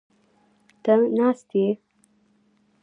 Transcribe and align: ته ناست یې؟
ته 0.83 0.93
ناست 1.17 1.49
یې؟ 1.59 1.67